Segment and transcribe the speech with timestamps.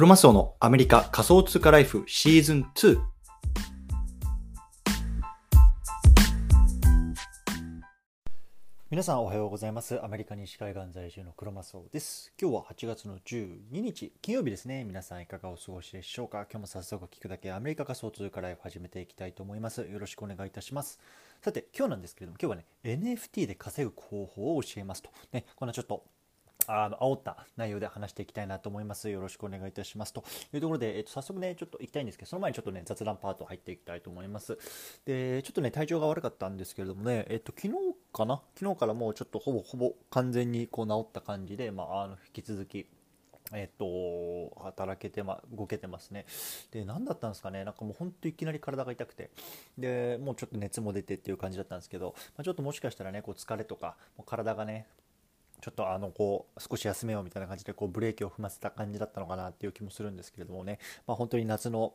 [0.00, 2.98] クロマスオのアメリカ仮想通貨ライフシーズン2。
[8.90, 10.02] 皆さんおはようございます。
[10.02, 12.32] アメリカ西海岸在住のクロマスオです。
[12.40, 14.84] 今日は8月の12日、金曜日ですね。
[14.84, 16.46] 皆さんいかがお過ごしでしょうか？
[16.50, 19.82] 今日も早速聞くだけアメリカ仮想通貨ライフ始めていきたいと思います。
[19.82, 20.98] よろしくお願いいたします。
[21.42, 25.10] さて、今日なんですけれども、今日はね、NFT で稼ぐ方法を教えますと。
[25.30, 26.04] ね、こんなちょっと
[26.70, 29.10] あの煽った内容で話していきたいなと思います。
[29.10, 30.12] よろしくお願いいたします。
[30.12, 34.56] というところで、えっと、早速ね、ちょっと行きたいんですけど、その前にちょっとね、雑談パート入っていきたいと思います。
[35.04, 37.74] で、ちょっとね、体調が悪かったんですけれどもね、えっと、昨日
[38.12, 38.42] かな？
[38.54, 42.86] 昨日からもうちょっとほぼほぼ完全にこう治った感じで、まあ、あの引き続き、
[43.52, 46.24] えっと、働けてま、動けてますね。
[46.70, 49.30] で、何だったんですかね、なんかもう本当いきなり体が痛くて、
[49.76, 54.86] で、もうちょっと熱も出てっていう感じだったんですけど、まあ、ちょっともしかしたらね、こう疲れとか、もう体がね、
[55.60, 61.94] ちょっとあのこう少し休めようみたいな感じでこうブレーキを踏ませた感じだったのかなっていう気もするんですけれどもね、まあ、本当に夏の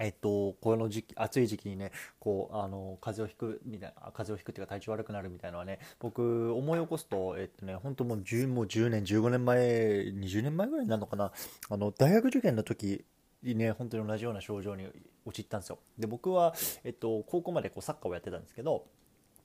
[0.00, 11.30] えっと、この時期、暑い時期にね、こう、あの、風邪をひくみたいな、風邪をひくっていうか体調悪くなるみたいなのはね、僕、思い起こすと、えっとね、本当もう10、もう10年、15年前、20年前ぐらいになるのかな、
[11.68, 13.04] あの、大学受験の時
[13.42, 14.88] にね、本当に同じような症状に
[15.26, 15.78] 陥ったんですよ。
[15.98, 18.86] で、僕は、えっと、高校までこうサッカーをやってたんですけど、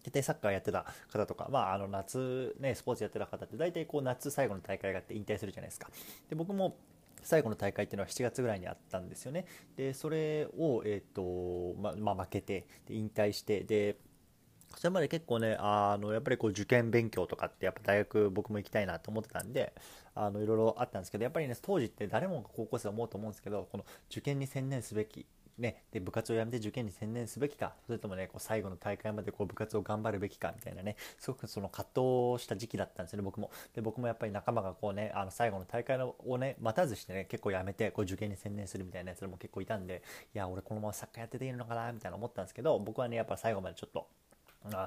[0.08, 5.90] 大体サッカーやってた方とか、まあ、あの夏、ね、スポーツやってた方って大体こう夏最後の大会があって引退するじゃないですか。
[6.30, 6.78] で僕も
[7.24, 9.46] 最後の大会っていうのは7月ぐらいにあったんですよね。
[9.76, 13.98] でそれを、えーとままあ、負けてで引退してで
[14.78, 19.74] それまで結構ねあのやっぱりこう受験勉強とかってやっぱ大学僕も行きたいなと思ってたんで
[20.16, 25.26] あのいろいろあったんですけどやっぱりね当時って誰も高校生思うと思うんですけどこの受験に専念すべき
[25.58, 31.88] ね、で部活を辞めて受験に専念すべきかそれともねこう最後の大会までこう部活を頑張るべきかみたいなねすごくその葛
[32.36, 33.50] 藤した時期だったんですよね僕も。
[33.74, 40.04] で僕もやっぱり仲間がこうねあの最後の大会をね待たずしてね結構辞めてこう受験に専念するみたいなやつも結構いたんで
[40.36, 44.08] いや俺このままサッカーやってていいのかなみたいな思ったんですけど僕はねやっぱ最後までちょっと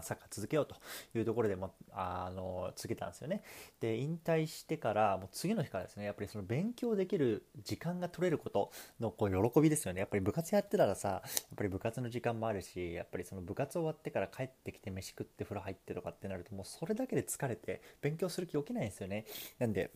[0.02, 0.76] サッカー続けようと
[1.16, 3.42] いうところでもあの続けたんですよね。
[3.80, 8.70] で引退してからもう次の日からですねやっぱりその勉強できる時間が取れること
[9.00, 10.00] のこう喜びですよね。
[10.00, 11.22] やっぱり部活やってたらさやっ
[11.56, 19.24] ぱり部活の時間もあるしやっぱりその部活終わってから帰ってきて飯食って風呂入ってとかってなるともうそれだけで疲れて勉強する気起きないんですよね。
[19.58, 19.90] なんで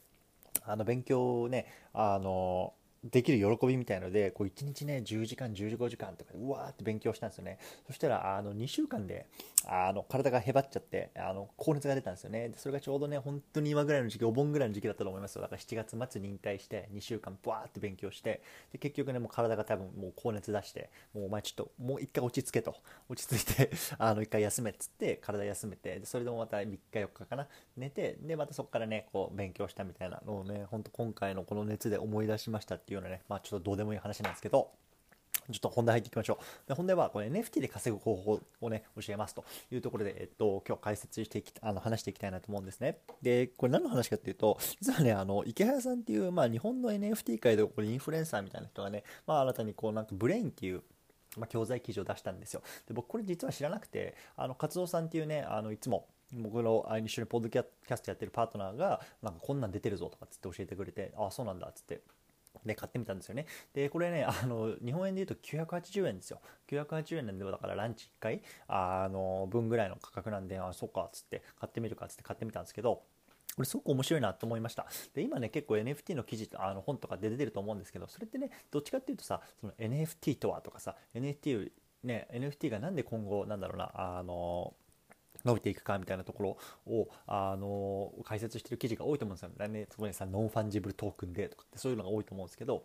[0.65, 7.59] あの勉強をねあのできる喜びみたいので、こう1日ね、10時間、15時間とかで、うわーって勉強したんですよね。
[7.87, 9.27] そしたら、あの、2週間で、
[9.67, 12.53] あの、体がへばっちゃって、あの、高熱が出たんですよね。
[12.57, 15.43] それがちょうどね、本当に今ぐらいの時期、お盆ぐらいの時期だったと思いますよ。
[15.43, 22.75] だから7月末に引退して、2週間、ブワーって勉強して、で、結局ね、もう体が多分もう高熱出して、もうお前ちょっと、もう一回落ち着けと。
[23.11, 34.71] 落ち着いて あの、一回休めっつって、体休めて、それでもまた3日4日かな、寝て、で、またそこからね、こう、勉強したみたいなのをね、ほんと今回のこの熱で思い出しましたっていうようなね、まあちょっとどうでもいい話なんですけど、
[35.53, 36.69] ちょっと本題入っていきましょう。
[36.69, 42.99] で本題はこれ NFT で稼ぐ方法をね、教えますというところで、えっと、今日解説していき、あの、話していきたいなと思うんですね。
[43.21, 50.83] で、これ何の話かっていうと、実はね、あの、池早さんっていう、まあ、日本の NFT 界でこれインフルエンサーみたいな人がね、まあ、新たにこう、なんかブレインっていう、
[51.37, 52.63] まあ、教材記事を出したんですよ。
[52.87, 57.65] で、僕これ実は知らなくて、あの、活動さんっていうね、あの、いつも、僕の一緒にポッドキャ
[57.97, 62.01] ストやってるパートナーが、なんかこんなん出てるぞとかつって教えてくれて、ああ、そうなんだっつって、
[62.65, 63.47] で買ってみたんですよね。
[63.73, 66.41] で、これね、あの、日本円で言うと980円ですよ。
[66.69, 73.03] 980円なんで、だからランチ1回、あの、分ぐらいの価格なんで、あ、そうか、つって買ってみるかつって買ってみたんですけど、
[73.57, 74.87] これすごく面白いなと思いました。
[75.15, 81.71] で、今ね、結構 NFT の記事、あの本とかで出てると思うんですけど、それってね、どっちかっていうとさ、その NFT とはとかさ、NFT
[82.03, 84.75] ね、NFT がなんで今後、なんだろうな、あの、
[85.45, 89.87] 伸びていくかみたいなところを、あの解説してる記事が多いと思うんですよね。
[89.91, 92.85] そこにさ、 non-fungible token でとかってそういうのが多いと思うんですけど、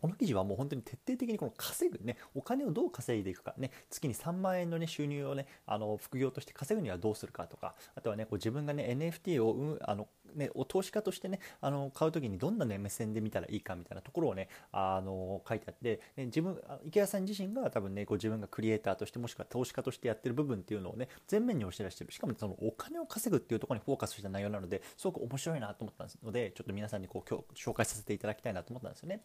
[0.00, 22.12] この記事はもう本当に徹底的にこの稼ぐね、お金をどう稼いでいくかね、月に3万円のね、収入をね、あの、副業として稼ぐにはどうするかとか、あとはね、こう自分がね、NFT を、うん、あの、ね、お投資家としてね、あの、買う時にどんなね、目線で見たらいいかみたいなところをね、あの、書いてあって、ね、自分、池谷さん自身が多分ね、こう自分がクリエイターとして、もしくは投資家としてやってる部分っていうのをね、前面に押し出してる。
[22.12, 29.22] しかもそのお金を稼ぐっていうところにフォーカスした内容なので、すごく面白いなと思ったので、ちょっと皆さんにこう、今日紹介させていただきたいなと思ったんですよね。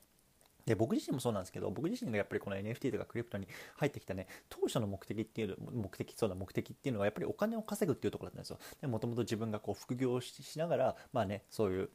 [0.69, 8.87] で僕自身もそうなんですけど僕自身がやっぱりこの NFT とかクリプトに入ってきたね当初の目的っていう目的そうな目的っていうのはやっぱりお金を稼ぐっていうところだったんですよ。
[8.87, 11.89] もともと自分がこう副業しながらまあねそういう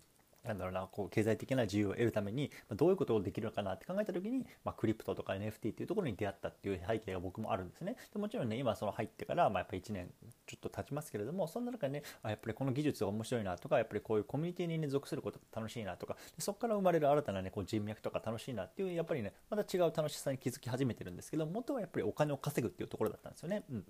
[0.45, 10.09] なんだろうなこう経済的な自由を得るために、どういうことをできるのかなって考えた時に、まあ、クリプトとか NFT っていうところに出会ったっていう背景が僕もあるんですねでもちろんね今その入ってから、まあ、やっぱり1年
[10.47, 23.65] ちょっと経ちますけれどもそんな中ねあやっぱりこの技術が面白いなとかやっぱりこういうコミュニティに、ね、属することが楽しいなとかそこから生まれる新たな、ね、こう人脈とか楽しいなっていうやっぱりねまた違う楽しさに気づき始めてるんですけど元はやっぱりお金を稼ぐっていうところだったんですよね。
[23.71, 23.85] うん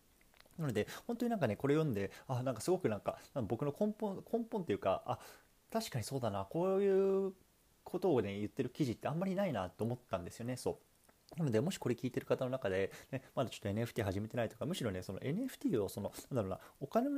[0.58, 3.18] なので本当になんかねこれ読んであなんかすごくなんか
[3.48, 5.18] 僕の根本根本っていうかあ
[5.74, 6.44] 確かにそうだな。
[6.44, 7.32] こういう
[7.82, 10.56] ことをね言ってる記事ってあんまりないなと思ったんですよね。
[10.56, 10.78] そ
[11.34, 11.38] う。
[11.38, 17.08] なのでもしこれ聞いてる方の中で、ね、まだちょっと NFT 始めてないとかむしろねその NFT をそのなんだろうなお金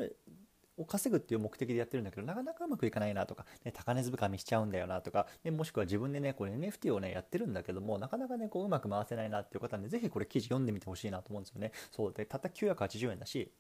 [0.79, 11.73] を稼ぐっていう目的でやってるんだけどなかなかうまくいかないなとか、ね、高値掴みしちゃうんだよなとか、ね、もしくは自分でねこれ NFT をねやってるんだけどもなかなかねこううまく回せないなっていう方はねぜひこれ記事読んでみてほしいなと思うんですよね。
[11.91, 12.13] そう。
[12.15, 13.53] でたった980円だし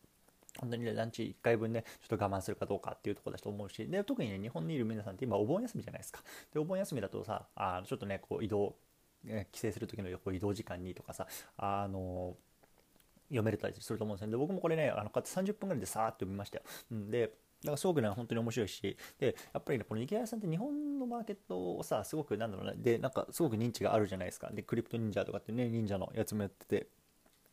[0.59, 6.21] 本当に、ランチ1回分ね、ちょっと我慢するかどうかっていうところだと思うし、で、特にね、日本にいる皆さんって今お盆休みじゃないですか。
[6.53, 8.77] で、お盆休みだとさ、あちょっとね、こう移動、
[9.53, 11.27] 帰省する時の移動時間にとかさ、
[11.57, 12.37] あの
[13.29, 14.31] 読めれたりすると思うんですよ、ね。
[14.33, 16.65] で、僕もこれね、あの、こうやって30分ぐらいでさーっと読みましたよ。
[16.93, 17.33] うん、で、
[17.63, 24.51] だからすごくね、本当に面白いし、で、やっぱりね、この池谷さんって日本のマーケットをさ、すごくなんだろうね、で、なんかすごく認知があるじゃないですか。
[24.53, 26.89] で、クリプト忍者とかってね、忍者のやつもやってて、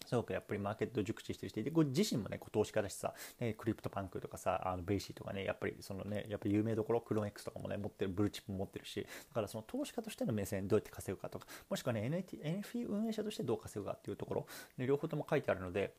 [0.05, 14.47] すごくやっぱりマーケット熟知してる人いて、ご自身もね、投資家だしさ、ね、クリプトパンクとかさ、あの BAYC とかね、やっぱりそのね、やっぱ有名どころ、 CloneX とかもね、持ってる、ブルーチップも持ってるし、だからその投資家としての目線どうやって稼ぐかとか、もしくはね、NFT, NFT 運営者としてどう稼ぐかっていうところ、
[14.77, 15.95] ね、両方とも書いてあるので、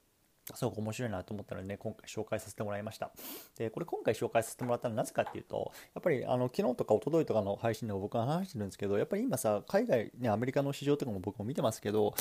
[0.55, 3.11] すごく面白いなと思ったのでね、今回紹介させてもらいました。
[3.57, 12.15] で、これ今回紹介させてもらったのはなぜかっていうと、やっぱりあの昨日とか一昨日とかの配信でも僕は話してるんですけど、やっぱり今さ、海外、ね、アメリカの市場とかも僕も見てますけど、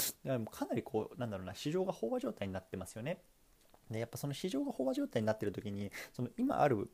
[0.52, 3.22] かなりこう、なんだろうな、市場が飽和状態になってますよね。
[3.90, 6.90] で、やっぱその市場が飽和状態になってる時に、その今ある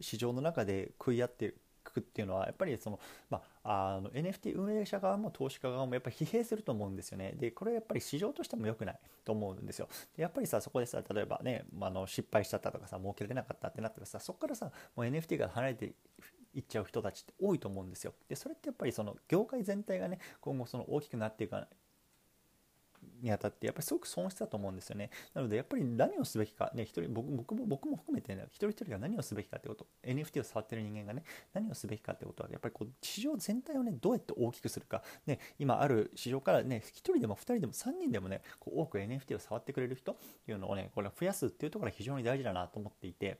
[0.00, 2.98] 市場の中で食い合ってるくっていうのはやっぱりその、
[3.30, 7.34] まあ、あの NFT 運営者側も投資家側もやっぱり疲弊すると思うんですよね。
[7.36, 9.88] でこれはやっぱり市場としても良くないと思うんですよ。
[10.16, 15.94] でやっぱりさそこでさ例えばね、まあ、の失敗しちゃったとかさ儲けられなかったってなったらさそこからさもう NFT が離れて
[16.54, 18.14] いっちゃう人たちって多いと思うんですよ。
[18.28, 21.68] でそれってやっぱりその業界全体がね今後その大きくなっていかない
[23.22, 25.10] にあたってやっぱりすごく損失だと思うんですよね。
[25.34, 43.38] なのでやっぱり何をすべきか、ね、一人僕僕も僕も含めて、ね、一人一人が何をすべきかってこと NFT を触ってる人間がね何をすべきかってことはやっぱりこう市場全体をねどうやって大きくするか、ね、今ある市場からね1人でも2人でも3人でもねこう多く NFT を触ってくれる人っていうのをねこれ増やすっていうところが非常に大事だなと思っていて。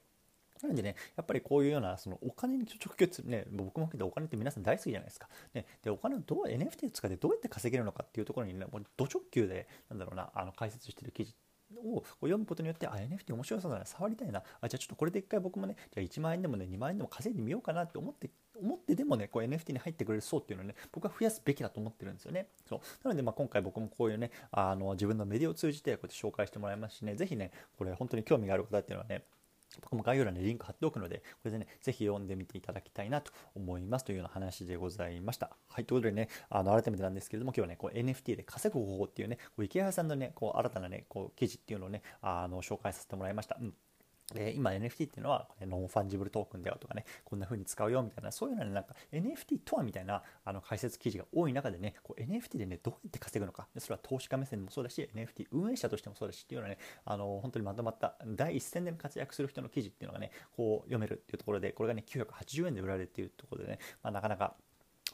[0.62, 5.28] なのでね、やっぱりこういうようなそのお金に直結、ね、僕も含めてお金って皆さん大好きじゃないですか。
[5.54, 11.34] ね、で、お金をどう NFT を使ってどうやって稼げるのかっていうところにね、もうド直球で、なんだろうな、あの解説してる記事
[11.74, 22.48] を読むことによって、あ、NFT 面白そうだな、触りたいな、あ、じゃあちょっとこれで一回僕もね、じゃあ1万円でもね、2万円でも稼いでみようかなって思って、思ってでもね、こう NFT に入ってくれる層っていうのをね、僕は増やすべきだと思ってるんですよね。
[22.68, 22.80] そう。
[23.04, 29.24] なので、まあ今回僕もこういうね、あの、自分のメディアを通じてこうやって紹介してもらいますしね、ぜひね、これ本当に興味がある方っていうのはね、
[29.80, 35.56] 僕も概要欄にリンク貼っておくので、これでね、ぜひ読んでみていただきたいなと思いますというような話でございました。
[35.68, 43.56] はい、ということでね、あの改めてなんですけれども、今日はね、こう NFT で稼ぐ方法っていうね、こう池原さんのね、こう新たなね、こう記事っていうのをね、あの紹介させてもらいました。
[43.60, 43.74] うん
[44.34, 53.68] で今 NFT っていうのは non-fungible token だよとかねこんな風に使うよみたいなそういうのねなんか NFT とはみたいなあの解説記事が多い中でねこう NFT でねどうやって稼ぐのか。
[53.78, 64.54] それは投資家目線もそうだし NFT 運営者としてもそうだしっていうのはねあの本当にまとまった第一線で活躍する人の記事っていうのがねこう読めるっていうところでこれがね980円で売られるっていうところでね、まあ、なかなか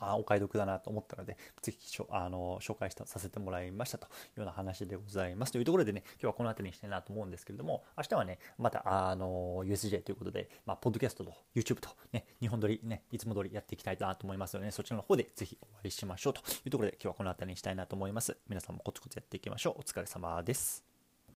[0.01, 5.53] あお買い得だなと思ったので、ぜひあの紹介したさせてもらいましたというような話でございます。
[5.53, 18.37] というところでね、今日はこの辺りにしたいなと思うんですけれども、明日はね、またあの USJ ということで、まあ、ポッドキャストと YouTube とね、日本撮りね、いつも通りやっていきたいなと思いますので、ね、そちらの方でぜひお会いしましょうというところで、今日はこの辺りにしたいなと思います。
[18.49, 19.81] 皆さんもコツコツやっていきましょう。
[19.81, 20.92] お疲れ様です。